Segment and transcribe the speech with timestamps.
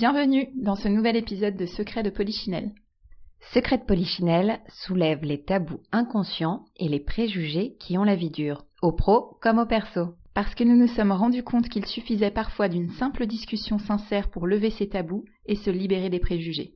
[0.00, 2.72] Bienvenue dans ce nouvel épisode de Secret de Polichinelle.
[3.52, 8.64] Secret de Polichinelle soulève les tabous inconscients et les préjugés qui ont la vie dure,
[8.80, 10.14] au pro comme au perso.
[10.32, 14.46] Parce que nous nous sommes rendus compte qu'il suffisait parfois d'une simple discussion sincère pour
[14.46, 16.72] lever ces tabous et se libérer des préjugés.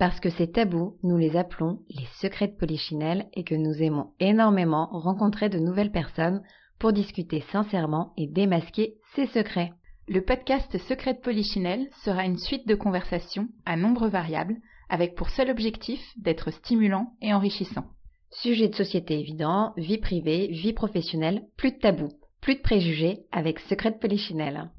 [0.00, 4.10] Parce que ces tabous, nous les appelons les secrets de Polichinelle et que nous aimons
[4.18, 6.42] énormément rencontrer de nouvelles personnes
[6.80, 9.70] pour discuter sincèrement et démasquer ces secrets.
[10.06, 14.58] Le podcast Secret de Polichinelle sera une suite de conversations à nombre variables
[14.90, 17.86] avec pour seul objectif d'être stimulant et enrichissant.
[18.30, 22.12] Sujet de société évident, vie privée, vie professionnelle, plus de tabous,
[22.42, 24.70] plus de préjugés avec Secret de Polichinelle.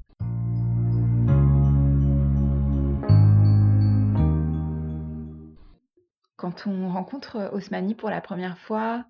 [6.36, 9.04] Quand on rencontre Osmani pour la première fois,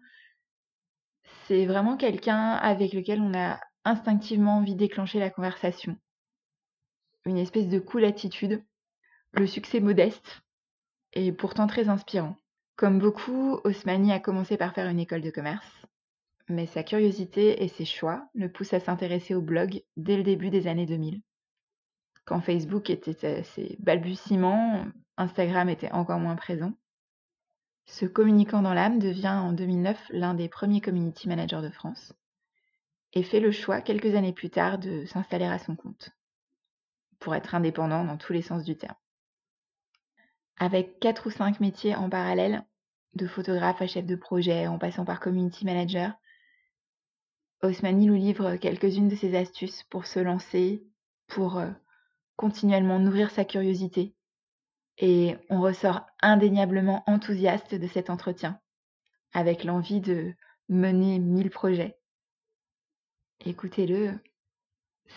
[1.46, 5.98] c'est vraiment quelqu'un avec lequel on a instinctivement envie de déclencher la conversation.
[7.26, 8.62] Une espèce de cool attitude,
[9.32, 10.42] le succès modeste
[11.12, 12.36] et pourtant très inspirant.
[12.76, 15.66] Comme beaucoup, Osmani a commencé par faire une école de commerce,
[16.48, 20.50] mais sa curiosité et ses choix le poussent à s'intéresser au blog dès le début
[20.50, 21.20] des années 2000.
[22.26, 26.74] Quand Facebook était à ses balbutiements, Instagram était encore moins présent.
[27.86, 32.12] Ce communicant dans l'âme devient en 2009 l'un des premiers community managers de France
[33.14, 36.15] et fait le choix quelques années plus tard de s'installer à son compte
[37.18, 38.96] pour être indépendant dans tous les sens du terme.
[40.58, 42.64] Avec quatre ou cinq métiers en parallèle,
[43.14, 46.12] de photographe à chef de projet en passant par community manager,
[47.62, 50.86] Osmani nous livre quelques-unes de ses astuces pour se lancer,
[51.26, 51.70] pour euh,
[52.36, 54.14] continuellement nourrir sa curiosité
[54.98, 58.60] et on ressort indéniablement enthousiaste de cet entretien,
[59.32, 60.32] avec l'envie de
[60.68, 61.98] mener mille projets.
[63.44, 64.18] Écoutez-le,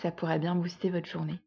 [0.02, 1.40] ça pourrait bien booster votre journée.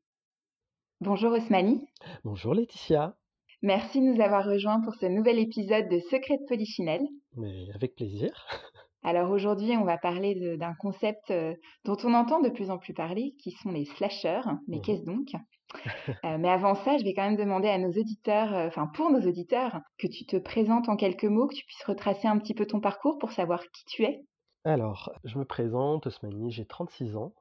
[1.03, 1.81] Bonjour Osmani.
[2.23, 3.17] Bonjour Laetitia.
[3.61, 7.05] Merci de nous avoir rejoints pour ce nouvel épisode de Secret de Polichinelle.
[7.35, 8.31] Mais avec plaisir.
[9.03, 12.93] Alors aujourd'hui, on va parler d'un concept euh, dont on entend de plus en plus
[12.93, 14.43] parler, qui sont les slashers.
[14.69, 15.27] Mais mmh qu'est-ce donc
[16.23, 19.11] euh, mais avant ça, je vais quand même demander à nos auditeurs, euh, enfin pour
[19.11, 22.53] nos auditeurs, que tu te présentes en quelques mots, que tu puisses retracer un petit
[22.53, 24.23] peu ton parcours pour savoir qui tu es.
[24.63, 27.33] Alors, je me présente, Osmani, j'ai 36 ans.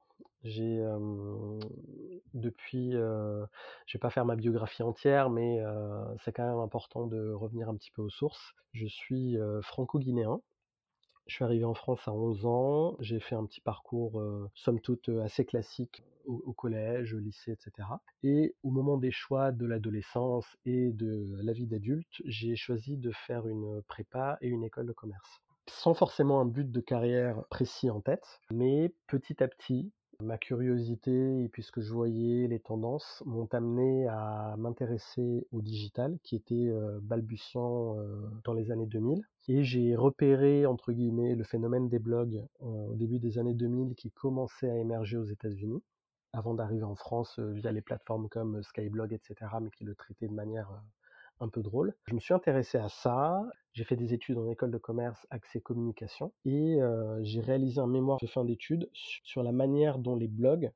[0.44, 0.84] J'ai
[2.34, 5.62] depuis, je ne vais pas faire ma biographie entière, mais
[6.24, 8.54] c'est quand même important de revenir un petit peu aux sources.
[8.72, 10.40] Je suis franco-guinéen.
[11.28, 12.96] Je suis arrivé en France à 11 ans.
[12.98, 14.20] J'ai fait un petit parcours,
[14.54, 17.88] somme toute, assez classique au, collège, au lycée, etc.
[18.22, 23.10] Et au moment des choix de l'adolescence et de la vie d'adulte, j'ai choisi de
[23.10, 25.40] faire une prépa et une école de commerce.
[25.68, 31.44] Sans forcément un but de carrière précis en tête, mais petit à petit, ma curiosité
[31.44, 36.36] et puis ce que je voyais, les tendances m'ont amené à m'intéresser au digital qui
[36.36, 36.72] était
[37.02, 37.96] balbutiant
[38.44, 39.22] dans les années 2000.
[39.48, 44.10] Et j'ai repéré, entre guillemets, le phénomène des blogs au début des années 2000 qui
[44.10, 45.82] commençait à émerger aux États-Unis
[46.32, 50.34] avant d'arriver en France via les plateformes comme Skyblog, etc., mais qui le traitaient de
[50.34, 50.82] manière
[51.42, 51.94] un peu drôle.
[52.06, 53.42] Je me suis intéressé à ça,
[53.72, 56.78] j'ai fait des études en école de commerce accès communication et
[57.22, 60.70] j'ai réalisé un mémoire de fin d'études sur la manière dont les blogs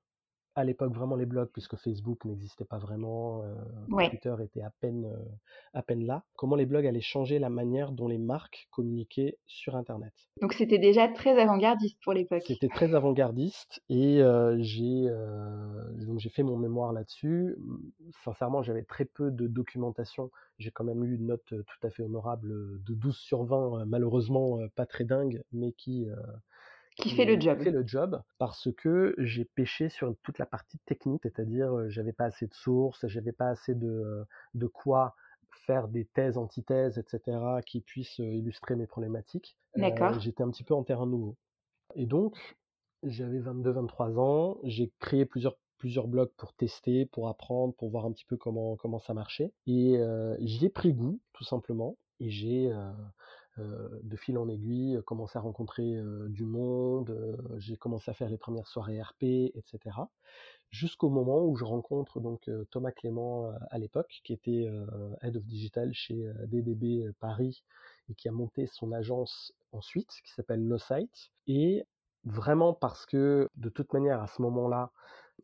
[0.57, 5.05] à l'époque vraiment les blogs, puisque Facebook n'existait pas vraiment, euh, Twitter était à peine,
[5.05, 5.25] euh,
[5.75, 6.25] à peine là.
[6.35, 10.15] Comment les blogs allaient changer la manière dont les marques communiquaient sur Internet.
[10.41, 12.43] Donc c'était déjà très avant-gardiste pour l'époque.
[12.47, 15.07] C'était très avant-gardiste et euh, j'ai
[16.07, 17.57] donc j'ai fait mon mémoire là-dessus.
[18.25, 20.31] Sincèrement, j'avais très peu de documentation.
[20.59, 24.59] J'ai quand même eu une note tout à fait honorable de 12 sur 20, malheureusement
[24.75, 26.07] pas très dingue, mais qui
[26.97, 27.61] qui fait le job.
[27.61, 32.25] fait le job parce que j'ai pêché sur toute la partie technique, c'est-à-dire j'avais pas
[32.25, 35.15] assez de sources, j'avais pas assez de, de quoi
[35.51, 39.57] faire des thèses, antithèses, etc., qui puissent illustrer mes problématiques.
[39.75, 40.19] D'accord.
[40.21, 41.37] J'étais un petit peu en terrain nouveau.
[41.95, 42.57] Et donc,
[43.03, 48.13] j'avais 22-23 ans, j'ai créé plusieurs plusieurs blogs pour tester, pour apprendre, pour voir un
[48.13, 49.53] petit peu comment, comment ça marchait.
[49.67, 49.99] Et
[50.41, 51.97] j'y ai pris goût, tout simplement.
[52.19, 52.91] Et j'ai euh,
[53.59, 58.29] de fil en aiguille, euh, commencé à rencontrer euh, du monde, j'ai commencé à faire
[58.29, 59.23] les premières soirées RP,
[59.55, 59.97] etc.
[60.71, 64.67] Jusqu'au moment où je rencontre donc Thomas Clément à l'époque, qui était
[65.23, 67.63] Head of Digital chez DDB Paris
[68.09, 71.31] et qui a monté son agence ensuite, qui s'appelle NoSite.
[71.47, 71.87] Et
[72.25, 74.91] vraiment parce que de toute manière, à ce moment-là,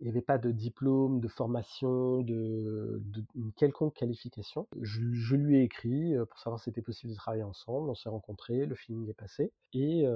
[0.02, 3.00] il n'y avait pas de diplôme, de formation, de,
[3.34, 4.66] une quelconque qualification.
[4.80, 7.88] Je, lui ai écrit pour savoir si c'était possible de travailler ensemble.
[7.88, 9.52] On s'est rencontrés, le feeling est passé.
[9.72, 10.06] Et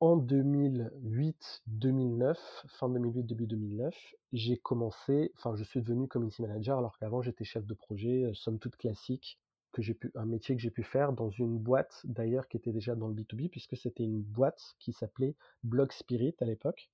[0.00, 2.36] en 2008-2009,
[2.68, 7.42] fin 2008, début 2009, j'ai commencé, enfin, je suis devenu community manager alors qu'avant j'étais
[7.42, 9.40] chef de projet, euh, somme toute classique,
[9.72, 12.70] que j'ai pu, un métier que j'ai pu faire dans une boîte d'ailleurs qui était
[12.70, 15.34] déjà dans le B2B puisque c'était une boîte qui s'appelait
[15.64, 16.90] Blog Spirit à l'époque.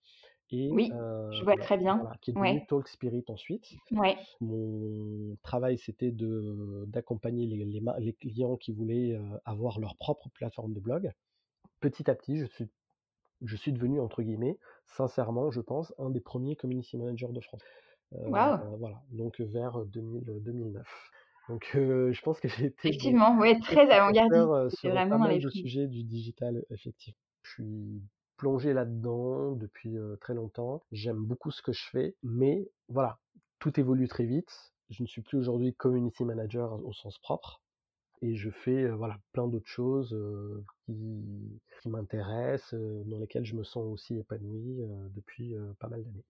[0.51, 2.07] Et, oui, je vois très bien.
[2.21, 3.75] qui est devenu Talk Spirit ensuite.
[3.91, 4.17] Ouais.
[4.41, 10.75] Mon travail, c'était de, d'accompagner les, les, les, clients qui voulaient avoir leur propre plateforme
[10.75, 11.11] de blog.
[11.81, 12.69] Petit à petit, je suis
[13.43, 17.63] je suis devenu, entre guillemets, sincèrement, je pense, un des premiers community managers de France.
[18.15, 18.79] Euh, wow.
[18.79, 20.87] voilà, donc vers 2000, 2009.
[21.49, 24.79] Donc je pense que j'ai été effectivement, ouais, très avant-gardiste.
[24.79, 27.19] sur vraiment pas mal de sujets du digital, effectivement.
[27.43, 28.03] Je suis
[28.37, 30.83] plongé là-dedans depuis très longtemps.
[30.93, 33.19] J'aime beaucoup ce que je fais, mais voilà,
[33.59, 34.73] tout évolue très vite.
[34.91, 37.63] Je ne suis plus aujourd'hui community manager au sens propre
[38.23, 40.17] et je fais voilà plein d'autres choses
[40.87, 42.75] qui, qui m'intéressent,
[43.07, 44.79] dans lesquelles je me sens aussi épanoui
[45.15, 46.25] depuis pas mal d'années.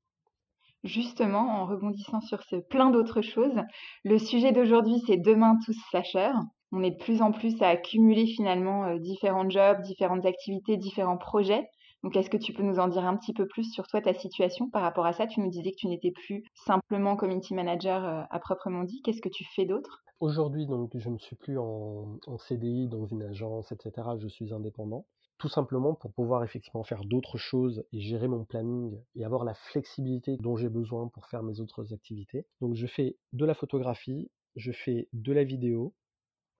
[0.82, 3.60] Justement, en rebondissant sur ce plein d'autres choses,
[4.04, 6.34] le sujet d'aujourd'hui c'est demain tous slashers.
[6.72, 11.68] On est de plus en plus à accumuler finalement différents jobs, différentes activités, différents projets.
[12.04, 14.12] Donc, est-ce que tu peux nous en dire un petit peu plus sur toi, ta
[14.12, 15.26] situation par rapport à ça?
[15.26, 19.00] Tu nous disais que tu n'étais plus simplement community manager à proprement dit.
[19.00, 20.04] Qu'est-ce que tu fais d'autre?
[20.20, 24.06] Aujourd'hui, donc, je ne suis plus en, CDI dans une agence, etc.
[24.18, 25.06] Je suis indépendant.
[25.38, 29.54] Tout simplement pour pouvoir effectivement faire d'autres choses et gérer mon planning et avoir la
[29.54, 32.46] flexibilité dont j'ai besoin pour faire mes autres activités.
[32.60, 35.94] Donc, je fais de la photographie, je fais de la vidéo,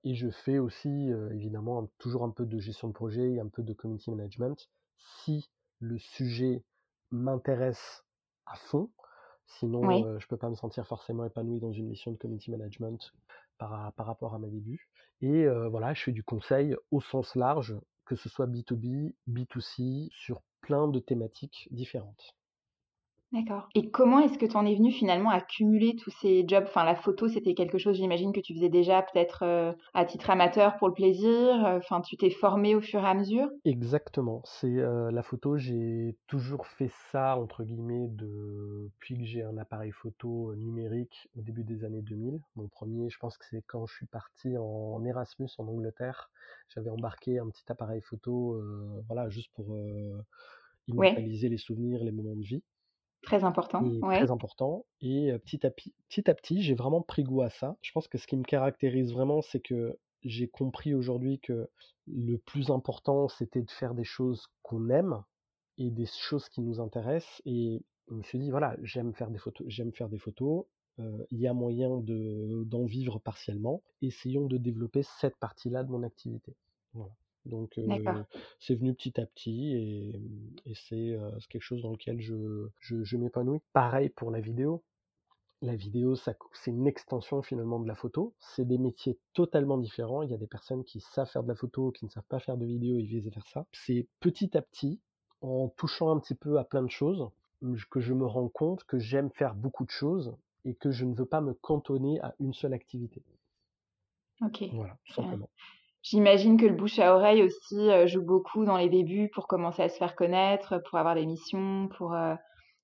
[0.05, 3.49] et je fais aussi, euh, évidemment, toujours un peu de gestion de projet et un
[3.49, 4.71] peu de community management.
[4.97, 5.51] Si
[5.81, 6.65] le sujet
[7.11, 8.05] m'intéresse
[8.47, 8.91] à fond,
[9.47, 12.51] sinon euh, je ne peux pas me sentir forcément épanoui dans une mission de community
[12.51, 13.13] management
[13.59, 14.91] par, rapport à mes débuts.
[15.21, 20.43] Et voilà, je fais du conseil au sens large, que ce soit B2B, B2C, sur
[20.61, 22.35] plein de thématiques différentes.
[23.35, 23.69] D'accord.
[23.75, 26.63] Et comment est-ce que tu en es venu finalement à cumuler tous ces jobs?
[26.69, 30.31] Enfin, la photo, c'était quelque chose, j'imagine, que tu faisais déjà peut-être euh, à titre
[30.31, 31.67] amateur pour le plaisir.
[31.67, 33.49] Euh, enfin, tu t'es formé au fur et à mesure?
[33.65, 34.41] Exactement.
[34.45, 39.91] C'est euh, la photo, j'ai toujours fait ça, entre guillemets, depuis que j'ai un appareil
[39.91, 42.41] photo numérique au début des années 2000.
[42.55, 46.31] Mon premier, je pense que c'est quand je suis parti en Erasmus en Angleterre.
[46.69, 48.63] J'avais embarqué un petit appareil photo,
[49.09, 49.77] voilà, juste pour
[50.87, 52.63] immortaliser les souvenirs, les moments de vie.
[53.25, 53.83] Très important.
[54.01, 54.85] Très important.
[55.01, 57.77] Et petit à petit, petit, à petit j'ai vraiment pris goût à ça.
[57.83, 61.69] Je pense que ce qui me caractérise vraiment, c'est que j'ai compris aujourd'hui que
[62.07, 65.23] le plus important, c'était de faire des choses qu'on aime
[65.79, 67.43] et des choses qui nous intéressent.
[67.45, 70.65] Et je me suis dit, voilà, j'aime faire des photos, j'aime faire des photos.
[70.99, 73.83] il y a moyen de, d'en vivre partiellement.
[74.03, 76.55] Essayons de développer cette partie-là de mon activité.
[76.93, 77.13] Voilà.
[77.47, 77.79] Donc
[78.59, 79.75] c'est venu petit à petit
[80.67, 81.17] et, c'est
[81.49, 83.61] quelque chose dans lequel je, je, m'épanouis.
[83.73, 84.83] Pareil pour la vidéo.
[85.63, 86.37] La vidéo, c'est
[86.67, 88.35] une extension finalement de la photo.
[88.39, 90.23] C'est des métiers totalement différents.
[90.23, 92.39] Il y a des personnes qui savent faire de la photo, qui ne savent pas
[92.39, 93.67] faire de vidéo et vice versa.
[93.73, 95.01] C'est petit à petit,
[95.41, 97.31] en touchant un petit peu à plein de choses,
[97.91, 101.15] que je me rends compte que j'aime faire beaucoup de choses et que je ne
[101.15, 103.23] veux pas me cantonner à une seule activité.
[104.43, 104.65] Ok.
[104.73, 105.49] Voilà, tout simplement.
[106.05, 109.81] J'imagine que le bouche à oreille aussi euh, joue beaucoup dans les débuts pour commencer
[109.81, 112.35] à se faire connaître, pour avoir des missions, pour euh,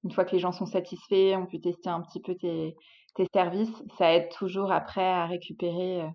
[0.05, 2.75] une fois que les gens sont satisfaits, on peut tester un petit peu tes,
[3.35, 3.85] services.
[3.99, 6.09] Ça aide toujours après à récupérer euh,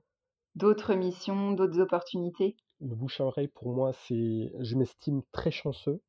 [0.56, 2.56] d'autres missions, d'autres opportunités.
[2.82, 6.02] Le bouche à oreille, pour moi, c'est, je m'estime très chanceux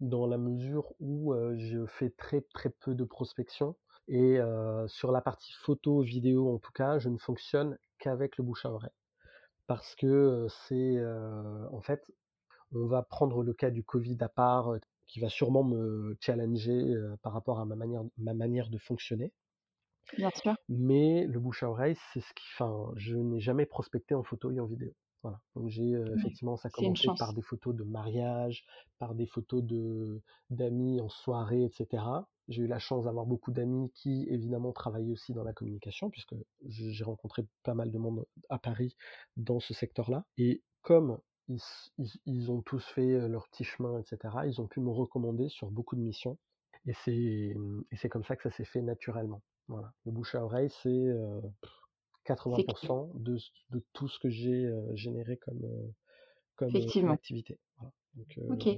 [0.00, 3.76] dans la mesure où je fais très très peu de prospection
[4.08, 4.38] et
[4.88, 8.72] sur la partie photo, vidéo en tout cas, je ne fonctionne qu'avec le bouche à
[8.72, 8.90] oreille
[9.66, 11.00] parce que c'est
[11.72, 12.10] en fait,
[12.72, 14.74] on va prendre le cas du Covid à part,
[15.06, 19.32] qui va sûrement me challenger par rapport à ma manière, ma manière de fonctionner.
[20.16, 20.54] Bien sûr.
[20.68, 24.50] Mais le bouche à oreille, c'est ce qui, enfin, je n'ai jamais prospecté en photo
[24.50, 24.94] et en vidéo.
[25.22, 25.40] Voilà.
[25.56, 28.64] Donc j'ai effectivement ça commencé par des photos de mariage,
[28.98, 32.04] par des photos de d'amis en soirée, etc.
[32.48, 36.34] J'ai eu la chance d'avoir beaucoup d'amis qui, évidemment, travaillaient aussi dans la communication, puisque
[36.66, 38.96] j'ai rencontré pas mal de monde à Paris
[39.36, 40.24] dans ce secteur-là.
[40.38, 45.48] Et comme ils, ont tous fait leur petit chemin, etc., ils ont pu me recommander
[45.48, 46.38] sur beaucoup de missions.
[46.86, 49.42] Et c'est comme ça que ça s'est fait naturellement.
[49.68, 49.92] Voilà.
[50.04, 51.12] Le bouche à oreille, c'est
[52.26, 53.38] 80% de,
[53.70, 55.92] de, tout ce que j'ai généré comme,
[56.54, 56.70] comme,
[57.10, 57.58] activité.
[58.50, 58.68] ok.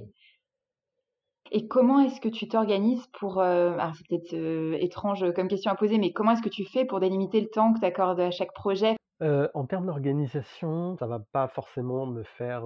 [1.51, 5.71] Et comment est-ce que tu t'organises pour, euh, alors c'est peut-être euh, étrange comme question
[5.71, 8.19] à poser, mais comment est-ce que tu fais pour délimiter le temps que tu accordes
[8.19, 8.95] à chaque projet?
[9.21, 12.63] Heu, en termes d'organisation, ça va pas forcément me faire,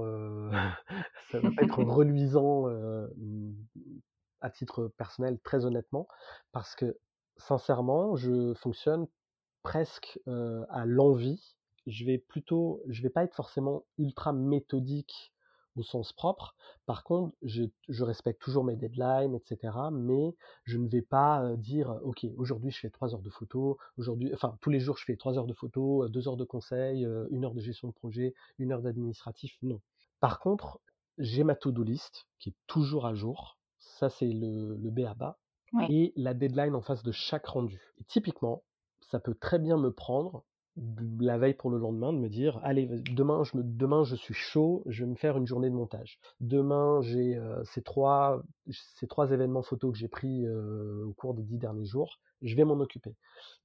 [1.32, 2.68] ça va pas être reluisant,
[4.42, 6.08] à titre personnel, très honnêtement,
[6.52, 6.98] parce que
[7.38, 9.08] sincèrement, je fonctionne
[9.64, 11.56] presque, à l'envie.
[11.88, 15.33] Je vais plutôt je vais pas être forcément ultra méthodique
[15.76, 16.56] au sens propre.
[16.86, 21.56] Par contre, je je respecte toujours mes deadlines et cetera, mais je ne vais pas,
[21.58, 25.06] dire: «OK, aujourd'hui je fais 3 heures de photo, aujourd'hui» enfin tous les jours je
[25.06, 27.94] fais 3 heures de photo, heu, 2 heures de conseil, 1 heure de gestion de
[27.94, 29.82] projet, 1 heure d'administratif, non.
[30.20, 30.80] Par contre,
[31.18, 33.60] j'ai ma to-do list qui est toujours à jour.
[33.80, 35.40] Ça, c'est le le b.a-ba
[35.74, 35.90] Ouais.
[35.90, 37.94] et la deadline en face de chaque rendu.
[38.00, 38.64] Et typiquement,
[39.02, 40.46] ça peut très bien me prendre
[41.22, 44.34] la veille pour le lendemain de me dire: «Allez, demain je me demain je suis
[44.34, 46.20] chaud, je vais me faire une journée de montage.
[46.40, 51.36] Demain j'ai, heu, ces 3 ces 3 événements photos que j'ai pris, heu, au cours
[51.36, 53.16] des 10 derniers jours, je vais m'en occuper»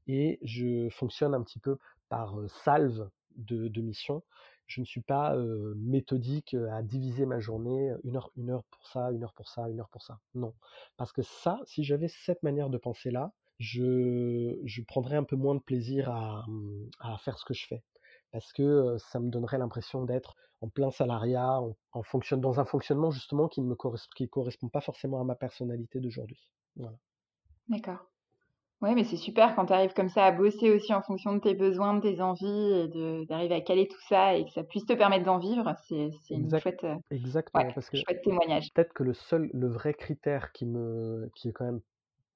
[0.08, 1.78] et je fonctionne un petit peu
[2.10, 4.24] par, heu, salve de de missions.
[4.66, 5.36] Je ne suis pas,
[5.76, 9.68] méthodique, à diviser ma journée, 1 heure 1 heure pour ça, 1 heure pour ça,
[9.70, 10.20] 1 heure pour ça.
[10.34, 10.54] Non.
[10.98, 15.54] Parce que ça, si j'avais cette manière de penser-là, je je prendrais un peu moins
[15.56, 17.84] de plaisir à, mmh, à faire ce que je fais.
[18.32, 22.64] Parce que, ça me donnerait l'impression d'être en plein salariat, en en fonction dans un
[22.66, 26.48] fonctionnement justement qui ne me corres qui correspond pas forcément à ma personnalité d'aujourd'hui.
[26.76, 26.98] Voilà.
[27.68, 27.98] D'accord.
[28.82, 31.40] Ouais, mais c'est super quand tu arrives comme ça à bosser aussi en fonction de
[31.40, 34.86] tes besoins, de tes envies et d'arriver à caler tout ça et que ça puisse
[34.86, 38.68] te permettre d'en vivre, c'est une chouette, exactement, ouais, parce que chouette témoignage.
[38.74, 41.82] peut-être que le seul le vrai critère qui me qui est quand même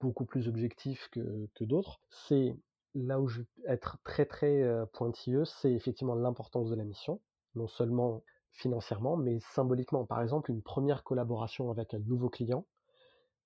[0.03, 2.57] beaucoup plus objectif que que d'autres, c'est
[2.95, 7.21] là où je vais être très, très, heu, pointilleux, c'est effectivement l'importance de la mission.
[7.55, 10.05] Non seulement financièrement, mais symboliquement.
[10.07, 12.67] Par exemple, une 1re collaboration avec un nouveau client,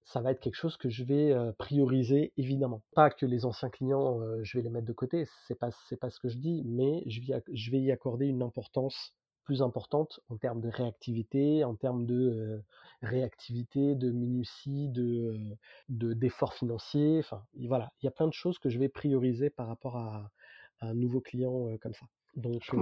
[0.04, 2.82] ça va être quelque chose que je vais, heu, prioriser évidemment.
[2.94, 5.98] Pas que les anciens clients, heu, je vais les mettre de côté, c'est pas c'est
[6.00, 9.14] pas ce que je dis, mais je vais je vais y accorder une importance
[9.46, 12.64] plus importante en termes de réactivité, en termes de, heu,
[13.02, 15.56] réactivité, de minutie, de,
[15.88, 19.50] de d'efforts financiers, enfin, voilà, il y a plein de choses que je vais prioriser
[19.50, 20.32] par rapport à
[20.80, 22.06] à un nouveau client, heu, comme ça.
[22.36, 22.76] Donc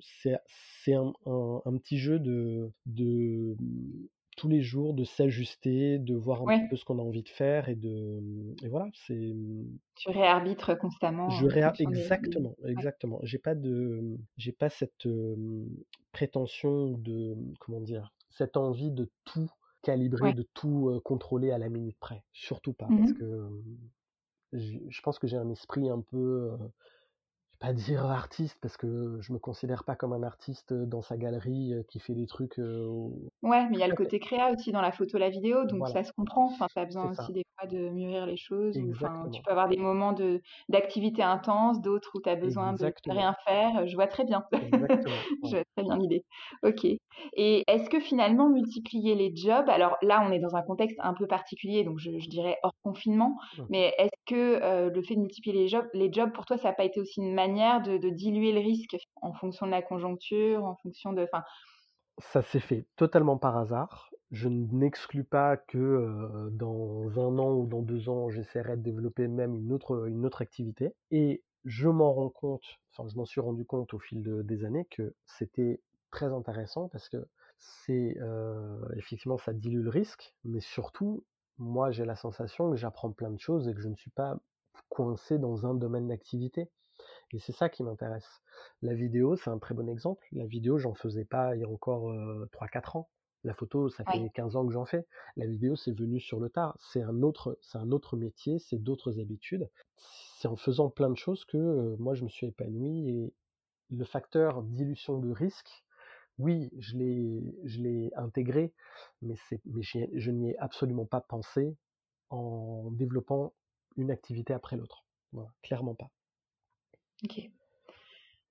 [0.00, 3.56] c'est c'est un un un petit jeu de de,
[4.38, 6.70] tous les jours, de s'ajuster, de voir un petit Ouais.
[6.70, 10.10] peu ce qu'on a envie de faire et de, mmh et voilà, c'est, mmh Tu
[10.10, 12.84] réarbitres constamment je réa des exactement, ouais.
[12.86, 13.20] exactement.
[13.22, 15.06] J'ai pas de, mmh, j'ai pas cette,
[16.12, 18.14] prétention de, comment dire?
[18.30, 19.50] Cette envie de tout
[19.82, 20.34] calibrer, Ouais.
[20.34, 22.24] de tout, contrôler à la minute près.
[22.32, 23.48] Surtout pas, parce que,
[24.52, 26.56] je pense que j'ai un esprit un peu,
[27.58, 31.16] pas dire artiste parce que je me considère pas comme un artiste, heu, dans sa
[31.16, 34.50] galerie, heu, qui fait des trucs, au Ouais, mais il y a le côté créa
[34.52, 35.88] aussi dans la photo, la vidéo, donc Voilà.
[35.88, 36.46] ça se comprend.
[36.46, 39.68] Enfin, tu as besoin aussi des fois de mûrir les choses enfin, tu peux avoir
[39.68, 44.08] des moments de d'activité intense, d'autres où tu as besoin de rien faire, je vois
[44.08, 44.42] très bien.
[44.60, 46.24] Exactement, Je vois très bien l'idée.
[46.64, 46.84] OK
[47.34, 51.14] et est-ce que finalement multiplier les jobs alors là, on est dans un contexte un
[51.14, 53.68] peu particulier, donc je je dirais hors confinement, Mmh mh.
[53.68, 56.70] mais est-ce que, heu, le fait de multiplier les jobs les jobs pour toi, ça
[56.70, 60.64] a pas été aussi une manière de diluer le risque en fonction de la conjoncture,
[60.64, 61.26] en fonction de
[62.18, 64.10] Ça s'est fait totalement par hasard.
[64.30, 69.54] Je n'exclus pas que, dans 1 an ou dans 2 ans, j'essaierai de développer même
[69.54, 73.64] une autre, une autre activité et je m'en rends compte, enfin, je m'en suis rendu
[73.64, 77.26] compte au fil de des années que c'était très intéressant parce que
[77.58, 78.16] c'est,
[78.96, 81.24] effectivement, ça dilue le risque, mais surtout,
[81.58, 84.38] moi, j'ai la sensation que j'apprends plein de choses et que je ne suis pas
[84.88, 86.68] coincé dans un domaine d'activité
[87.32, 88.40] et c'est ça qui m'intéresse.
[88.82, 90.26] La vidéo, c'est un très bon exemple.
[90.32, 93.10] La vidéo, j'en faisais pas il y a encore, heu, 3-4 ans.
[93.44, 94.18] La photo, ça Ouais.
[94.18, 95.06] fait 15 ans que j'en fais.
[95.36, 96.76] La vidéo, c'est venu sur le tard.
[96.80, 99.70] C'est un autre c'est un autre métier, c'est d'autres habitudes.
[99.94, 103.34] C'est en faisant plein de choses que, heu, moi, je me suis épanoui et
[103.90, 105.84] le facteur dilution de risque,
[106.38, 108.74] oui, je l'ai je l'ai intégré,
[109.22, 111.76] mais c'est mais je n'y ai absolument pas pensé
[112.30, 113.54] en développant
[113.96, 115.06] une activité après l'autre.
[115.32, 116.10] Voilà, clairement pas.
[117.24, 117.50] OK.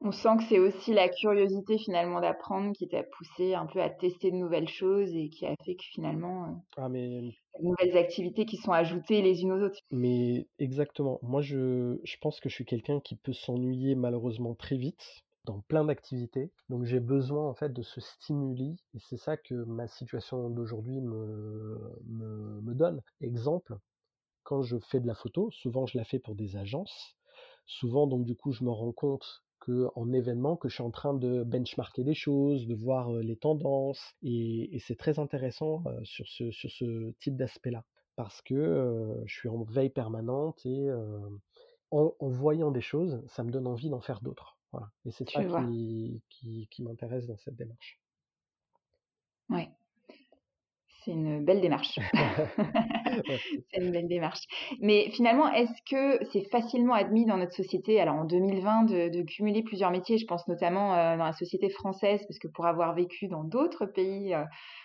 [0.02, 3.92] On sent que c'est aussi la curiosité finalement d'apprendre qui t'a poussé un peu à
[3.92, 8.46] tester de nouvelles choses et qui a fait que finalement, heu, Ah mais nouvelles activités
[8.46, 9.80] qui sont ajoutées les unes aux autres.
[9.92, 11.20] mais exactement.
[11.22, 15.62] Moi, je je pense que je suis quelqu'un qui peut s'ennuyer malheureusement très vite dans
[15.62, 19.88] plein d'activités, donc j'ai besoin en fait de ce stimuli et c'est ça que ma
[19.88, 23.02] situation d'aujourd'hui me me me donne.
[23.22, 23.78] Exemple,
[24.44, 27.17] quand je fais de la photo, souvent je la fais pour des agences.
[27.68, 31.14] Souvent donc du coup, je me rends compte qu'en événement, que je suis en train
[31.14, 36.52] de benchmarker des choses, de voir, les tendances et et c'est très intéressant, sur ce
[36.52, 37.84] sur ce type d'aspect-là.
[38.16, 40.90] Parce que, je suis en veille permanente et
[41.92, 44.58] en en voyant des choses, ça me donne envie d'en faire d'autres.
[44.72, 44.90] Voilà.
[45.06, 48.00] Et c'est ça qui, qui, qui m'intéresse dans cette démarche.
[49.50, 49.70] Ouais.
[51.08, 51.98] C'est une belle démarche.
[53.72, 54.42] c'est une belle démarche.
[54.82, 59.64] Mais finalement, est-ce que c'est facilement admis dans notre société, alors en 2020, de, cumuler
[59.64, 60.18] plusieurs métiers?
[60.18, 63.86] Je pense notamment euh, dans la société française, parce que pour avoir vécu dans d'autres
[63.86, 64.44] pays euh,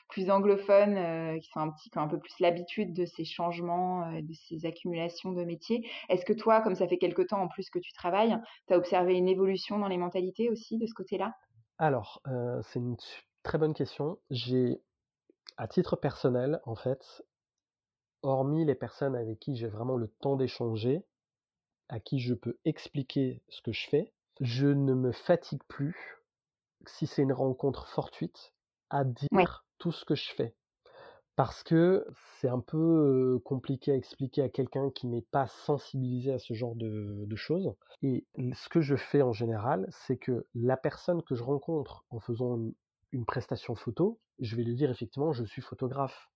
[0.09, 3.25] plus anglophones, euh, qui sont un petit, qui ont un peu plus l'habitude de ces
[3.25, 7.49] changements, de ces accumulations de métiers, est-ce que toi, comme ça fait quelque temps en
[7.49, 8.38] plus que tu travailles,
[8.69, 11.35] tu as observé une évolution dans les mentalités aussi de ce côté-là?
[11.79, 12.23] Alors,
[12.62, 12.97] c'est une
[13.43, 14.19] très bonne question.
[14.31, 14.79] J'ai
[15.57, 17.25] à titre personnel, en fait,
[18.23, 21.05] hormis les personnes avec qui j'ai vraiment le temps d'échanger,
[21.89, 26.19] à qui je peux expliquer ce que je fais, je ne me fatigue plus,
[26.87, 28.53] si c'est une rencontre fortuite,
[28.91, 30.55] à dire tout ce que je fais.
[31.35, 32.07] Parce que
[32.39, 36.75] c'est un peu compliqué à expliquer à quelqu'un qui n'est pas sensibilisé à ce genre
[36.75, 37.75] de, de, choses.
[38.03, 42.21] Et ce que je fais en général, c'est que la personne que je rencontre en
[42.21, 42.59] faisant
[43.25, 46.31] prestation photo, je vais lui dire effectivement, je suis photographe.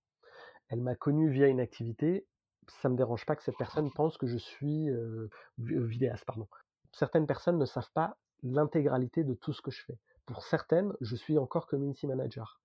[0.68, 2.26] Elle m'a connu via une activité,
[2.68, 5.28] ça ne me dérange pas que cette personne pense que je suis euh,
[5.59, 6.25] vidéaste.
[6.25, 6.49] Pardon.
[6.92, 9.99] Certaines personnes ne savent pas l'intégralité de tout ce que je fais.
[10.26, 12.61] Pour certaines, je suis encore community manager.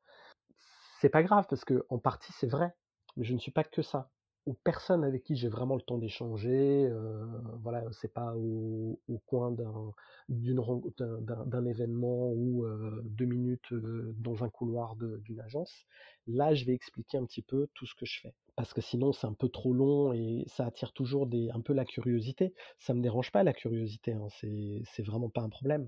[1.00, 2.76] C'est pas grave parce que en partie c'est vrai,
[3.18, 4.10] mais je ne suis pas que ça
[4.46, 6.88] aux personnes avec qui j'ai vraiment le temps d'échanger.
[6.90, 7.26] Euh,
[7.62, 14.96] voilà, c'est pas au, coin d'un, événement ou euh, deux minutes euh, dans un couloir
[14.96, 15.86] d'une agence.
[16.28, 18.34] Là, je vais expliquer un petit peu tout ce que je fais.
[18.56, 21.74] Parce que sinon, c'est un peu trop long et ça attire toujours des, un peu
[21.74, 22.54] la curiosité.
[22.78, 25.88] Ça me dérange pas la curiosité, hein, c'est, c'est vraiment pas un problème.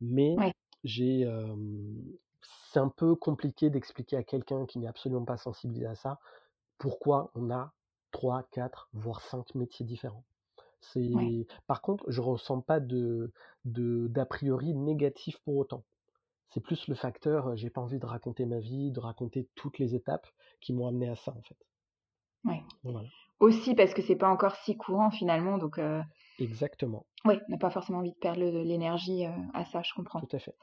[0.00, 0.36] Mais
[0.84, 1.26] j'ai,
[2.42, 6.18] c'est un peu compliqué d'expliquer à quelqu'un qui n'est absolument pas sensibilisé à ça
[6.82, 7.72] pourquoi on a
[8.12, 10.24] 3, 4, voire 5 métiers différents.
[10.80, 11.10] C'est...
[11.66, 13.32] Par contre, je ne ressens pas de,
[13.64, 15.84] d'a priori négatif pour autant.
[16.50, 19.94] C'est plus le facteur, j'ai pas envie de raconter ma vie, de raconter toutes les
[19.94, 20.26] étapes
[20.60, 21.56] qui m'ont amené à ça, en fait.
[22.44, 22.56] Oui.
[23.40, 25.80] Aussi parce que c'est pas encore si courant finalement, donc.
[26.38, 27.06] Exactement.
[27.24, 30.20] Oui, on n'a pas forcément envie de perdre l'énergie à ça, je comprends.
[30.20, 30.54] Tout à fait.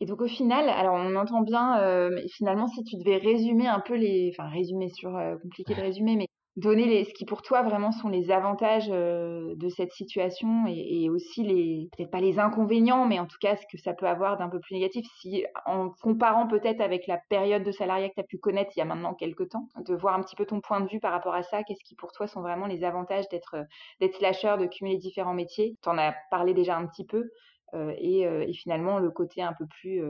[0.00, 3.94] Et donc au final, alors on entend bien, finalement si tu devais résumer un peu
[3.94, 5.10] les, enfin résumer sur
[5.42, 6.27] compliqué de résumer, mais
[6.58, 11.08] donner les, ce qui pour toi vraiment sont les avantages euh, de cette situation et,
[11.08, 14.36] aussi les peut-être pas les inconvénients mais en tout cas ce que ça peut avoir
[14.36, 15.06] d'un peu plus négatif.
[15.20, 18.80] Si en comparant peut-être avec la période de salariat que tu as pu connaître il
[18.80, 21.12] y a maintenant quelques temps de voir un petit peu ton point de vue par
[21.12, 23.56] rapport à ça qu'est-ce qui pour toi sont vraiment les avantages d'être
[24.00, 25.76] d'être slasher de cumuler différents métiers?
[25.82, 27.30] Tu en as parlé déjà un petit peu
[27.74, 30.02] euh, et, euh, et, finalement le côté un peu plus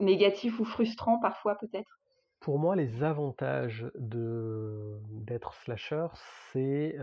[0.00, 1.97] négatif ou frustrant parfois peut-être?
[2.40, 6.06] Pour moi, les avantages de d'être slasher,
[6.52, 6.96] c'est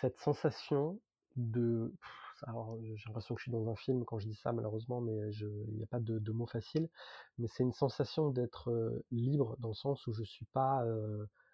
[0.00, 1.00] cette sensation
[1.36, 1.92] de.
[2.44, 5.16] alors, j'ai l'impression que je suis dans un film quand je dis ça, malheureusement, mais
[5.34, 6.88] il n'y a pas de, de mots faciles.
[7.38, 10.84] Mais c'est une sensation d'être libre dans le sens où je suis pas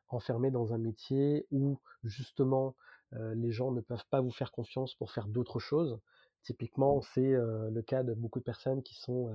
[0.08, 2.76] enfermé dans un métier où justement
[3.12, 5.98] les gens ne peuvent pas vous faire confiance pour faire d'autres choses.
[6.42, 9.30] Typiquement, c'est le cas de beaucoup de personnes qui sont,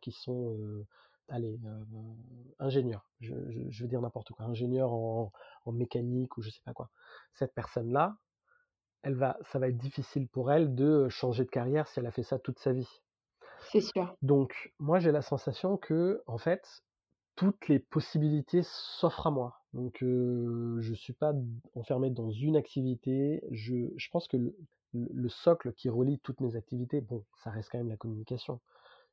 [0.00, 0.84] qui sont
[1.28, 1.84] allez, euh,
[2.58, 5.32] ingénieur, je, veux dire n'importe quoi, ingénieur en,
[5.72, 6.90] mécanique ou je sais pas quoi.
[7.34, 8.16] Cette personne-là,
[9.02, 12.12] elle va, ça va être difficile pour elle de changer de carrière si elle a
[12.12, 12.88] fait ça toute sa vie.
[13.72, 14.14] C'est sûr.
[14.22, 16.84] Donc, moi, j'ai la sensation que, en fait,
[17.34, 19.60] toutes les possibilités s'offrent à moi.
[19.72, 21.32] Donc, euh, je suis pas
[21.74, 23.42] enfermé dans une activité.
[23.50, 24.36] Je, je pense que
[24.92, 28.60] le socle qui relie toutes mes activités, bon, ça reste quand même la communication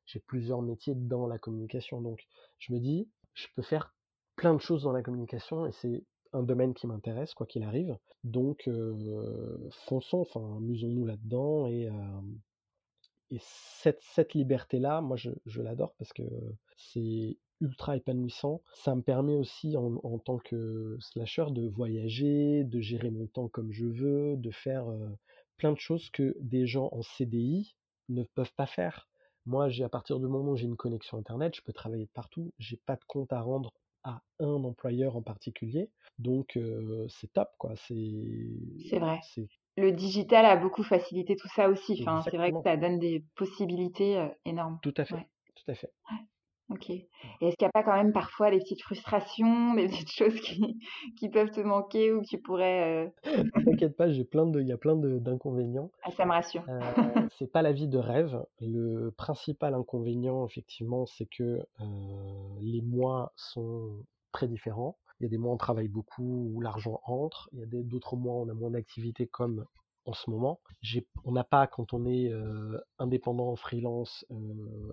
[0.06, 2.00] j'ai plusieurs métiers dans la communication.
[2.00, 2.26] Donc,
[2.58, 3.94] je me dis, je peux faire
[4.36, 7.96] plein de choses dans la communication et c'est un domaine qui m'intéresse, quoi qu'il arrive.
[8.24, 12.20] Donc, euh, fonçons, enfin, amusons-nous là-dedans et, euh,
[13.30, 16.24] et cette, cette liberté-là, moi, je, je l'adore parce que
[16.76, 18.62] c'est ultra épanouissant.
[18.74, 23.72] Ça me permet aussi, en, tant que slasher, de voyager, de gérer mon temps comme
[23.72, 25.08] je veux, de faire euh,
[25.56, 27.74] plein de choses que des gens en CDI
[28.08, 29.08] ne peuvent pas faire.
[29.46, 32.10] Moi, j'ai à partir du moment où j'ai une connexion internet, je peux travailler de
[32.10, 32.52] partout.
[32.58, 36.58] J'ai pas de compte à rendre à un employeur en particulier, donc
[37.08, 37.74] c'est top, quoi.
[37.76, 39.20] C'est vrai.
[39.76, 41.98] Le digital a beaucoup facilité tout ça aussi.
[42.00, 44.78] Enfin, c'est vrai que ça donne des possibilités énormes.
[44.82, 45.26] Tout à fait.
[45.54, 45.90] Tout à fait.
[46.70, 46.90] Ok.
[46.90, 47.06] Et
[47.40, 50.78] est-ce qu'il n'y a pas quand même parfois des petites frustrations, des petites choses qui,
[51.16, 53.12] qui peuvent te manquer ou que tu pourrais.
[53.26, 53.44] Euh...
[53.64, 55.90] T'inquiète pas, j'ai plein de, il y a plein d'inconvénients.
[56.02, 56.64] Ah, ça me rassure.
[56.68, 56.80] Euh,
[57.38, 58.42] c'est pas la vie de rêve.
[58.60, 61.84] Le principal inconvénient, effectivement, c'est que euh,
[62.60, 64.96] les mois sont très différents.
[65.20, 67.48] Il y a des mois où on travaille beaucoup, où l'argent entre.
[67.52, 69.64] Il y a d'autres mois où on a moins d'activité, comme
[70.06, 70.60] en ce moment.
[71.24, 72.32] on n'a pas, quand on est
[72.98, 74.26] indépendant, freelance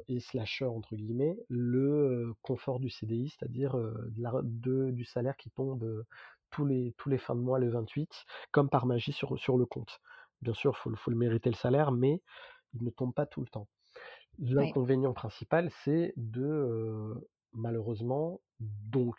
[0.08, 3.76] et slasher, entre guillemets, le confort du CDI, c'est-à-dire
[4.10, 6.06] du salaire qui tombe
[6.50, 9.66] tous, les, tous les fins de mois le 28, comme par magie sur, sur le
[9.66, 10.00] compte.
[10.42, 12.22] Bien sûr, il faut, faut, le mériter le salaire, mais
[12.74, 13.68] il ne tombe pas tout le temps.
[14.40, 17.14] L'inconvénient principal, c'est de,
[17.54, 19.18] malheureusement, donc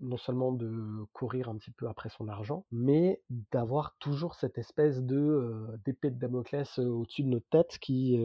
[0.00, 5.02] non seulement de courir un petit peu après son argent, mais d'avoir toujours cette espèce
[5.02, 8.16] de d'épée de Damoclès au-dessus de notre tête qui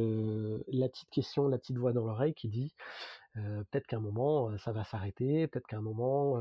[0.67, 2.73] la petite question, la petite voix dans l'oreille qui dit
[3.33, 6.39] peut-être qu'à un moment ça va s'arrêter, peut-être qu'à un moment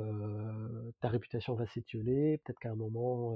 [1.00, 3.34] ta réputation va s'étioler, peut-être qu'à un moment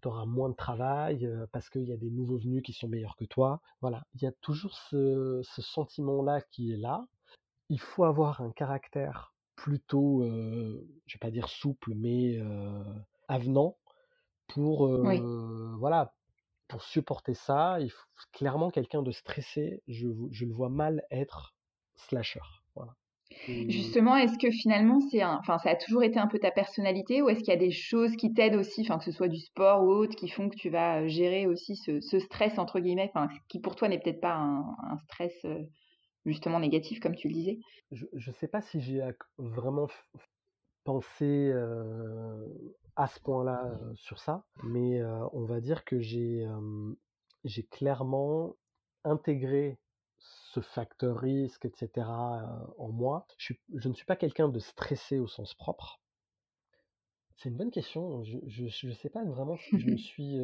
[0.00, 3.16] tu auras moins de travail parce qu'il y a des nouveaux venus qui sont meilleurs
[3.16, 3.60] que toi.
[3.82, 7.06] Voilà, il y a toujours ce sentiment-là qui est là.
[7.68, 9.31] Il faut avoir un caractère
[9.62, 12.36] plutôt, euh, je vais pas dire souple, mais
[13.28, 13.76] avenant
[14.48, 14.88] pour,
[15.78, 16.14] voilà,
[16.66, 17.78] pour supporter ça.
[17.80, 19.80] Il faut clairement quelqu'un de stressé.
[19.86, 21.54] Je, je le vois mal être
[21.94, 22.40] slasher.
[22.74, 22.96] Voilà.
[23.46, 27.28] Justement, est-ce que finalement, c'est enfin, ça a toujours été un peu ta personnalité ou
[27.28, 29.84] est-ce qu'il y a des choses qui t'aident aussi, enfin, que ce soit du sport
[29.84, 33.12] ou autre, qui font que tu vas gérer aussi ce, stress, entre guillemets,
[33.48, 35.46] qui pour toi n'est peut-être pas un, stress
[36.24, 37.58] justement négatif, comme tu le disais
[37.90, 39.02] Je ne sais pas si j'ai
[39.38, 39.88] vraiment
[40.84, 41.52] pensé
[42.96, 46.46] à ce point-là sur ça, mais on va dire que j'ai
[47.44, 48.56] j'ai clairement
[49.04, 49.78] intégré
[50.18, 52.06] ce facteur risque, etc.
[52.06, 53.26] en moi.
[53.38, 56.00] Je, je ne suis pas quelqu'un de stressé au sens propre.
[57.36, 58.22] C'est une bonne question.
[58.22, 60.38] Je ne sais pas vraiment si je me suis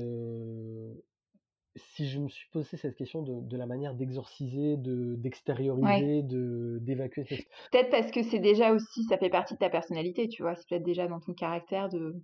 [1.79, 7.25] si je me suis posé cette question de, la manière d'exorciser, de, d'extérioriser, de, d'évacuer.
[7.73, 10.55] Peut-être parce que c'est déjà aussi, ça fait partie de ta personnalité, tu vois.
[10.55, 12.15] C'est peut-être déjà dans ton caractère de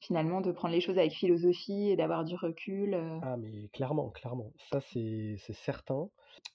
[0.00, 2.94] finalement de prendre les choses avec philosophie et d'avoir du recul.
[2.94, 3.18] Euh.
[3.22, 6.08] Ah mais clairement, clairement, ça c'est, c'est certain.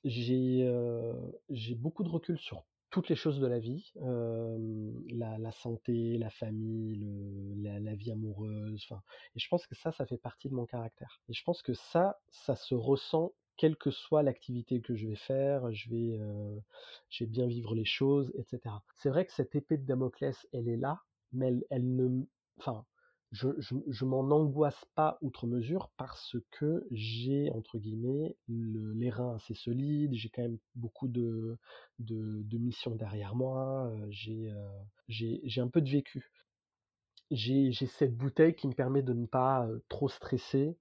[0.04, 1.13] J'ai, euh,
[1.50, 7.56] j'ai beaucoup de recul sur toutes les choses de la vie, la, santé, la famille,
[7.62, 8.88] la, vie amoureuse.
[9.36, 11.21] Et je pense que ça, ça fait partie de mon caractère.
[11.30, 15.15] Et je pense que ça, ça se ressent quelle que soit l'activité que je vais
[15.15, 18.75] faire, je vais, bien vivre les choses, etc.
[18.95, 21.02] C'est vrai que cette épée de Damoclès, elle est là,
[21.34, 22.23] mais elle, elle ne,
[22.58, 22.86] enfin,
[23.32, 29.54] je, je, m'en angoisse pas outre mesure parce que j'ai, entre guillemets, les reins assez
[29.54, 31.58] solides, j'ai quand même beaucoup de,
[32.00, 34.52] de, missions derrière moi, j'ai
[35.08, 36.32] j'ai un peu de vécu.
[37.30, 40.76] J'ai cette bouteille qui me permet de ne pas trop stresser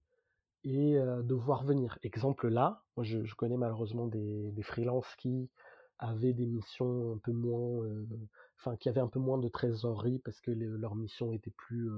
[0.65, 1.99] et de voir venir.
[2.03, 5.51] Exemple là, je connais malheureusement des, des freelances qui
[5.99, 7.85] avaient des missions un peu moins
[8.59, 11.89] enfin qui avaient un peu moins de trésorerie parce que leur mission était plus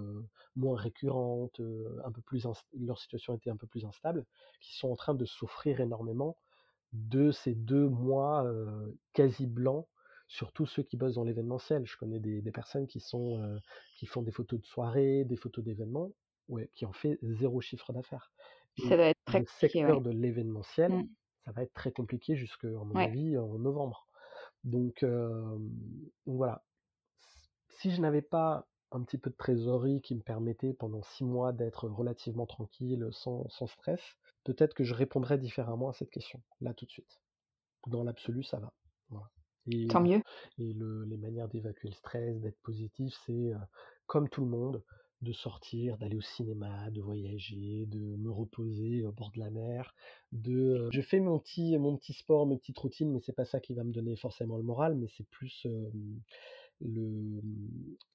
[0.56, 1.60] moins récurrente,
[2.04, 2.46] un peu plus
[2.78, 4.26] leur situation était un peu plus instable,
[4.60, 6.36] qui sont en train de souffrir énormément
[6.92, 8.46] de ces deux mois
[9.12, 9.86] quasi blancs,
[10.28, 11.86] surtout ceux qui bossent dans l'événementiel.
[11.86, 13.58] Je connais des, personnes qui sont
[13.96, 16.10] qui font des photos de soirée, des photos d'événements,
[16.48, 18.30] ouais, qui ont fait zéro chiffre d'affaires.
[18.88, 21.08] Ça être très le secteur de l'événementiel, mmh.
[21.44, 24.06] ça va être très compliqué jusqu'à mon avis en novembre.
[24.64, 25.04] Donc,
[26.26, 26.64] voilà.
[27.68, 31.52] Si je n'avais pas un petit peu de trésorerie qui me permettait pendant six mois
[31.52, 34.00] d'être relativement tranquille, sans, stress,
[34.44, 37.20] peut-être que je répondrais différemment à cette question, là tout de suite.
[37.86, 38.72] Dans l'absolu, ça va.
[39.66, 40.22] Et, Tant mieux.
[40.58, 43.52] Et les manières d'évacuer le stress, d'être positif, c'est
[44.06, 44.82] comme tout le monde,
[45.22, 49.94] de sortir, d'aller au cinéma, de voyager, de me reposer au bord de la mer,
[50.32, 53.84] de je fais mon petit sport, mes petites routines, mais c'est pas ça qui va
[53.84, 55.66] me donner forcément le moral, mais c'est plus
[56.80, 57.42] le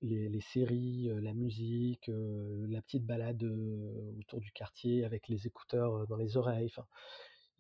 [0.02, 3.44] les, séries, la musique, la petite balade
[4.20, 6.72] autour du quartier avec les écouteurs dans les oreilles.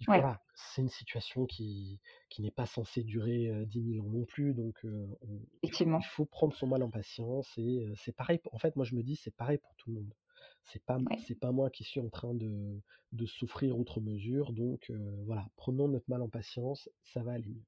[0.07, 4.25] Voilà, c'est une situation qui, qui n'est pas censée durer dix 10 000 ans non
[4.25, 4.85] plus, donc
[5.63, 5.71] il
[6.09, 8.39] faut prendre son mal en patience et c'est pareil.
[8.51, 10.13] En fait, moi je me dis c'est pareil pour tout le monde.
[10.65, 12.81] C'est pas c'est pas moi qui suis en train de,
[13.13, 14.91] de souffrir outre mesure, donc
[15.25, 17.65] voilà, prenons notre mal en patience, ça va aller mieux.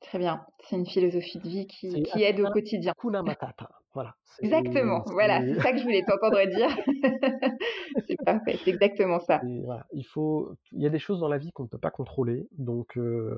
[0.00, 2.92] Très bien, c'est une philosophie de vie qui, qui aide au quotidien.
[2.98, 3.79] Kuna Matata.
[3.92, 4.14] Voilà.
[4.40, 6.70] Exactement, voilà, c'est ça que je voulais t'entendre dire.
[8.06, 9.40] c'est parfait, c'est exactement ça.
[9.44, 12.46] il faut, il y a des choses dans la vie qu'on ne peut pas contrôler,
[12.56, 13.36] donc euh,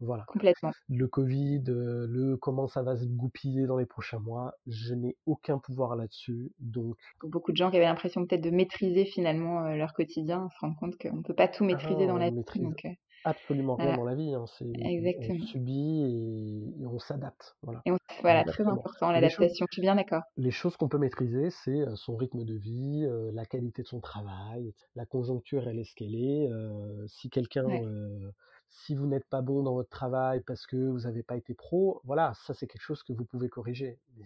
[0.00, 0.24] voilà.
[0.26, 0.72] Complètement.
[0.88, 5.16] Le Covid, euh, le comment ça va se goupiller dans les prochains mois, je n'ai
[5.26, 6.96] aucun pouvoir là-dessus, donc.
[7.22, 10.76] beaucoup de gens qui avaient l'impression peut-être de maîtriser finalement euh, leur quotidien, se rendent
[10.76, 12.42] compte qu'on ne peut pas tout maîtriser dans la vie.
[12.56, 12.86] Donc,
[13.24, 14.34] absolument rien dans la vie.
[14.34, 14.44] Hein.
[14.58, 15.46] C'est, on Exactement.
[15.46, 16.02] subit
[16.80, 17.56] et, on s'adapte.
[17.62, 17.80] Voilà.
[17.86, 19.66] Et on- voilà, très important, choses, l'adaptation.
[19.70, 20.22] Je suis bien d'accord.
[20.36, 23.86] les choses qu'on peut maîtriser, c'est euh, son rythme de vie, euh, la qualité de
[23.88, 26.48] son travail, la conjoncture, elle est ce qu'elle est.
[26.50, 28.30] euh, si quelqu'un, Ouais, euh,
[28.68, 32.00] si vous n'êtes pas bon dans votre travail parce que vous n'avez pas été pro,
[32.04, 33.98] voilà, ça c'est quelque chose que vous pouvez corriger.
[34.16, 34.24] Mais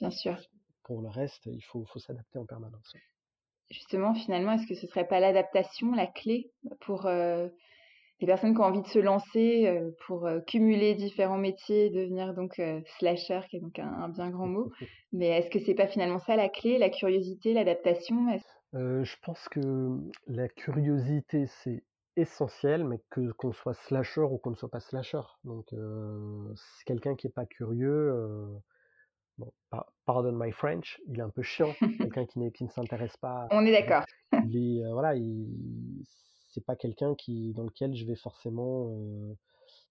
[0.00, 0.36] bien sûr.
[0.82, 2.92] pour le reste, il faut, faut s'adapter en permanence.
[3.70, 7.06] Justement, finalement, est-ce que ce serait pas l'adaptation la clé pour
[8.24, 12.32] les personnes qui ont envie de se lancer, euh, pour euh, cumuler différents métiers, devenir
[12.32, 14.70] donc euh, slasher, qui est donc un, un bien grand mot.
[15.12, 18.16] Mais est-ce que c'est pas finalement ça la clé, la curiosité, l'adaptation?
[18.72, 19.60] Je pense que
[20.26, 21.84] la curiosité, c'est
[22.16, 25.20] essentiel, mais que qu'on soit slasher ou qu'on ne soit pas slasher.
[25.44, 28.10] Donc, si quelqu'un qui est pas curieux,
[29.36, 31.74] bon, par- pardon my French, il est un peu chiant.
[31.98, 34.04] Quelqu'un qui n'est, qui ne s'intéresse pas, On est d'accord.
[34.48, 36.02] il est, voilà, il,
[36.54, 38.88] c'est pas quelqu'un qui, dans lequel je vais forcément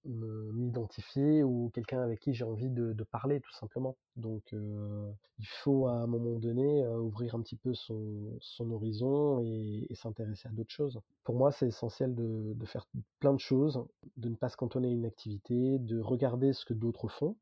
[0.05, 3.97] euh, m'identifier ou quelqu'un avec qui j'ai envie de, parler, tout simplement.
[4.15, 8.39] Donc, euh, il faut à un moment donné euh, ouvrir un petit peu son,
[8.71, 11.01] horizon et, s'intéresser à d'autres choses.
[11.23, 12.87] Pour moi, c'est essentiel de, de faire
[13.19, 13.85] plein de choses,
[14.17, 17.35] de ne pas se cantonner à une activité, de regarder ce que d'autres font,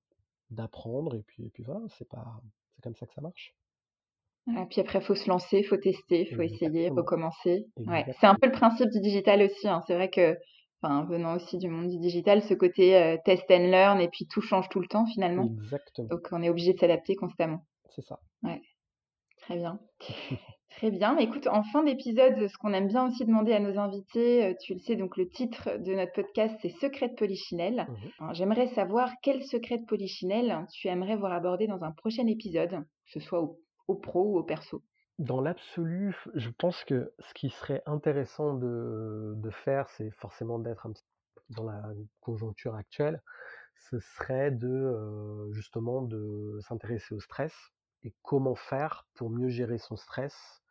[0.50, 2.42] d'apprendre, et puis, et puis voilà, c'est pas,
[2.76, 3.56] c'est comme ça que ça marche.
[4.48, 7.66] Voilà, puis après, faut se lancer, faut tester, faut essayer, recommencer.
[7.78, 9.68] Ouais, c'est un peu le principe du digital aussi.
[9.68, 9.82] hein.
[9.88, 10.36] C'est vrai que,
[10.82, 14.42] venant aussi du monde du digital, ce côté euh, test and learn et puis tout
[14.42, 15.48] change tout le temps finalement.
[15.62, 16.08] Exactement.
[16.10, 17.64] Donc, on est obligé de s'adapter constamment.
[17.96, 18.20] C'est ça.
[18.44, 18.62] Ouais,
[19.42, 19.80] très bien.
[20.78, 21.14] Très bien.
[21.16, 24.54] Mais écoute, en fin d'épisode, ce qu'on aime bien aussi demander à nos invités, euh,
[24.64, 27.86] tu le sais, donc le titre de notre podcast, c'est Secret de Polichinelle.
[27.90, 28.12] Mhm.
[28.22, 32.70] Alors, J'aimerais savoir quel secret de Polichinelle tu aimerais voir abordé dans un prochain épisode,
[32.72, 33.60] que ce soit au,
[33.96, 34.84] pro ou au perso.
[35.20, 40.86] Dans l'absolu, je pense que ce qui serait intéressant de, de faire, c'est forcément d'être
[40.88, 41.04] un petit
[41.52, 41.82] dans la
[42.20, 43.22] conjoncture actuelle,
[43.90, 47.54] ce serait de euh, justement de s'intéresser au stress
[48.04, 50.62] et comment faire pour mieux gérer son stress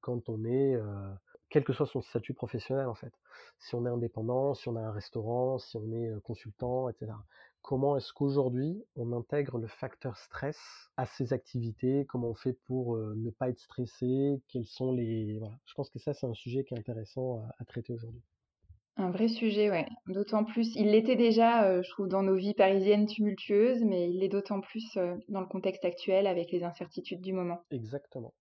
[0.00, 1.12] quand on est, euh,
[1.50, 3.12] quel que soit son statut professionnel en fait.
[3.58, 7.12] Si on est indépendant, si on a un restaurant, si on est euh, consultant, etc.
[7.62, 12.96] Comment est-ce qu'aujourd'hui on intègre le facteur stress à ses activités Comment on fait pour
[12.96, 15.58] euh, ne pas être stressé Quels sont les voilà.
[15.64, 18.22] Je pense que ça c'est un sujet qui est intéressant à, à traiter aujourd'hui.
[18.94, 19.88] Un vrai sujet, ouais.
[20.06, 24.20] D'autant plus, il l'était déjà, euh, je trouve, dans nos vies parisiennes tumultueuses, mais il
[24.20, 27.64] l'est d'autant plus euh, dans le contexte actuel avec les incertitudes du moment.
[27.70, 28.34] Exactement.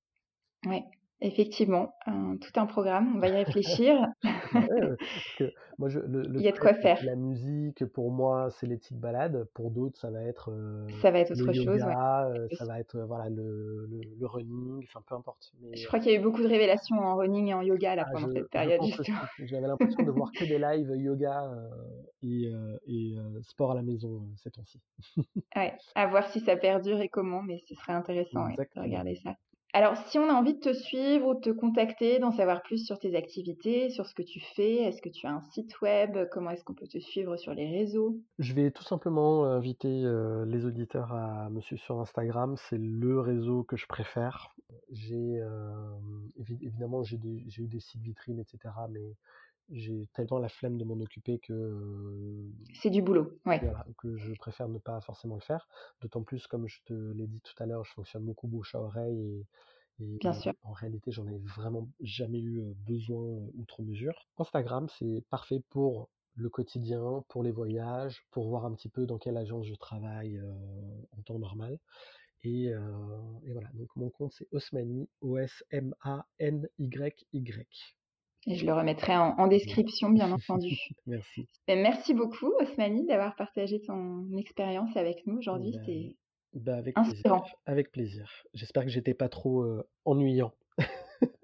[0.65, 0.83] Ouais,
[1.21, 4.07] effectivement, un- tout un programme, on va y réfléchir.
[4.53, 6.99] Ouais, euh, parce que moi, je, le, le Il y a de quoi faire.
[7.03, 9.45] la musique, pour moi, c'est les petites balades.
[9.53, 11.79] Pour d'autres, ça va être euh, Ça va être le autre chose, ouais.
[11.79, 15.51] yoga, euh, Et ça va être euh, voilà le, le, le running, enfin peu importe.
[15.61, 17.61] Mais Je euh, crois qu'il y a eu beaucoup de révélations en running et en
[17.61, 18.81] yoga là ah, pendant je, cette période.
[19.39, 21.69] J'avais l'impression de voir que des lives yoga euh,
[22.23, 24.81] et, euh, et euh, sport à la maison euh, ces temps-ci.
[25.55, 29.35] Ouais, à voir si ça perdure et comment, mais ce serait intéressant de regarder ça.
[29.73, 32.85] Alors, si on a envie de te suivre ou de te contacter, d'en savoir plus
[32.85, 36.17] sur tes activités, sur ce que tu fais, est-ce que tu as un site web?
[36.31, 38.19] Comment est-ce qu'on peut te suivre sur les réseaux?
[38.39, 42.55] Je vais tout simplement euh, inviter euh, les auditeurs à me suivre sur Instagram.
[42.57, 44.55] C'est le réseau que je préfère.
[44.91, 45.91] J'ai euh,
[46.39, 48.87] évi- évidemment j'ai eu des sites vitrines, etc.
[49.71, 54.17] j'ai tellement la flemme de m'en occuper que euh, C'est du boulot, ouais, voilà, que
[54.17, 55.67] je préfère ne pas forcément le faire.
[56.01, 58.81] D'autant plus, comme je te l'ai dit tout à l'heure, je fonctionne beaucoup bouche à
[58.81, 59.45] oreille
[59.99, 60.53] et, et bien sûr.
[60.63, 63.25] en réalité, j'en ai vraiment jamais eu besoin
[63.57, 64.27] outre mesure.
[64.37, 69.17] Instagram, c'est parfait pour le quotidien, pour les voyages, pour voir un petit peu dans
[69.17, 70.53] quelle agence je travaille euh,
[71.17, 71.79] en temps normal.
[72.43, 72.79] Et, euh,
[73.43, 75.89] et voilà, donc mon compte c'est Osmani, O-S-M-A-N-Y-Y.
[78.47, 80.77] Et je le remettrai en, en description, bien entendu.
[81.05, 81.47] Merci.
[81.67, 85.71] Et merci beaucoup, Osmani, d'avoir partagé ton expérience avec nous aujourd'hui.
[85.73, 86.15] Ben, C'était
[86.53, 87.13] bah, avec plaisir.
[87.13, 87.43] inspirant.
[87.65, 88.31] Avec plaisir.
[88.53, 90.51] J'espère que j'étais pas trop euh, ennuyant.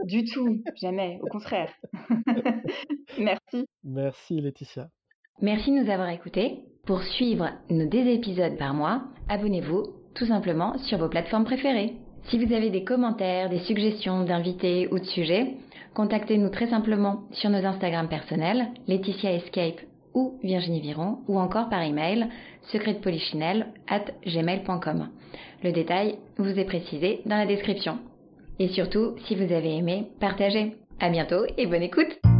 [0.06, 1.70] Du tout, jamais, au contraire.
[3.20, 3.66] Merci.
[3.84, 4.88] Merci Laetitia.
[5.42, 6.60] Merci de nous avoir écoutés.
[6.86, 11.96] Pour suivre nos deux épisodes par mois, abonnez-vous tout simplement sur vos plateformes préférées.
[12.30, 15.58] Si vous avez des commentaires, des suggestions d'invités ou de sujets,
[15.96, 19.80] contactez-nous très simplement sur nos Instagram personnels, Laetitia Escape
[20.14, 22.28] ou Virginie Viron, ou encore par email
[22.72, 25.10] secretpolichinelle at gmail.com.
[25.64, 27.98] Le détail vous est précisé dans la description.
[28.60, 30.76] Et surtout, si vous avez aimé, partagez.
[31.00, 32.35] À bientôt et bonne écoute!